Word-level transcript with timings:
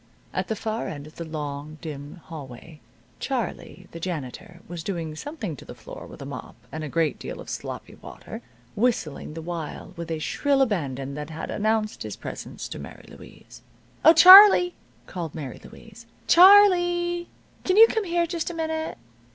At 0.33 0.47
the 0.47 0.55
far 0.55 0.87
end 0.87 1.05
of 1.05 1.17
the 1.17 1.23
long, 1.23 1.77
dim 1.79 2.21
hallway 2.23 2.79
Charlie, 3.19 3.87
the 3.91 3.99
janitor, 3.99 4.61
was 4.67 4.83
doing 4.83 5.15
something 5.15 5.55
to 5.57 5.63
the 5.63 5.75
floor 5.75 6.07
with 6.07 6.23
a 6.23 6.25
mop 6.25 6.55
and 6.71 6.83
a 6.83 6.89
great 6.89 7.19
deal 7.19 7.39
of 7.39 7.51
sloppy 7.51 7.93
water, 7.93 8.41
whistling 8.75 9.35
the 9.35 9.43
while 9.43 9.93
with 9.95 10.09
a 10.09 10.17
shrill 10.17 10.63
abandon 10.63 11.13
that 11.13 11.29
had 11.29 11.51
announced 11.51 12.01
his 12.01 12.15
presence 12.15 12.67
to 12.69 12.79
Mary 12.79 13.05
Louise. 13.09 13.61
"Oh, 14.03 14.13
Charlie!" 14.13 14.73
called 15.05 15.35
Mary 15.35 15.61
Louise. 15.63 16.07
"Charlee! 16.27 17.27
Can 17.63 17.77
you 17.77 17.85
come 17.85 18.05
here 18.05 18.25
just 18.25 18.49
a 18.49 18.55
minute?" 18.55 18.97